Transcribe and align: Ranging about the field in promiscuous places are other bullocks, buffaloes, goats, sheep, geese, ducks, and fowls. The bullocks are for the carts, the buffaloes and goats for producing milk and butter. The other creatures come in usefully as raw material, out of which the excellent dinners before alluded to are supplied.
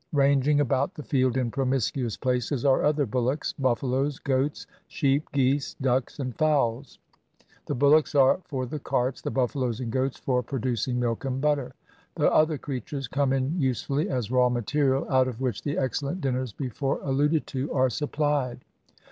Ranging 0.13 0.59
about 0.61 0.95
the 0.95 1.03
field 1.03 1.37
in 1.37 1.51
promiscuous 1.51 2.17
places 2.17 2.65
are 2.65 2.83
other 2.83 3.05
bullocks, 3.05 3.53
buffaloes, 3.53 4.17
goats, 4.17 4.65
sheep, 4.87 5.31
geese, 5.31 5.75
ducks, 5.79 6.17
and 6.17 6.35
fowls. 6.39 6.97
The 7.67 7.75
bullocks 7.75 8.15
are 8.15 8.39
for 8.45 8.65
the 8.65 8.79
carts, 8.79 9.21
the 9.21 9.29
buffaloes 9.29 9.79
and 9.79 9.91
goats 9.91 10.17
for 10.17 10.41
producing 10.41 10.99
milk 10.99 11.23
and 11.25 11.39
butter. 11.39 11.75
The 12.15 12.31
other 12.33 12.57
creatures 12.57 13.07
come 13.07 13.31
in 13.31 13.59
usefully 13.61 14.09
as 14.09 14.31
raw 14.31 14.49
material, 14.49 15.07
out 15.07 15.27
of 15.27 15.39
which 15.39 15.61
the 15.61 15.77
excellent 15.77 16.19
dinners 16.19 16.51
before 16.51 16.99
alluded 17.03 17.45
to 17.45 17.71
are 17.71 17.91
supplied. 17.91 18.61